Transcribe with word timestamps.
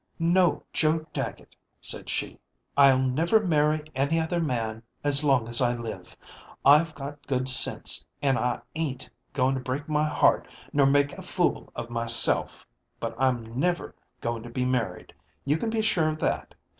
"No, 0.17 0.63
Joe 0.73 1.05
Dagget," 1.13 1.55
said 1.79 2.09
she, 2.09 2.39
"I'll 2.75 2.97
never 3.03 3.39
marry 3.39 3.81
any 3.93 4.19
other 4.19 4.41
man 4.41 4.81
as 5.03 5.23
long 5.23 5.47
as 5.47 5.61
I 5.61 5.75
live. 5.75 6.17
I've 6.65 6.95
got 6.95 7.27
good 7.27 7.47
sense, 7.47 8.03
an' 8.19 8.35
I 8.39 8.61
ain't 8.73 9.07
going 9.31 9.53
to 9.53 9.61
break 9.61 9.87
my 9.87 10.07
heart 10.09 10.47
nor 10.73 10.87
make 10.87 11.13
a 11.13 11.21
fool 11.21 11.71
of 11.75 11.91
myself; 11.91 12.65
but 12.99 13.13
I'm 13.19 13.59
never 13.59 13.93
going 14.21 14.41
to 14.41 14.49
be 14.49 14.65
married, 14.65 15.13
you 15.45 15.57
can 15.59 15.69
be 15.69 15.83
sure 15.83 16.09
of 16.09 16.17
that. 16.17 16.55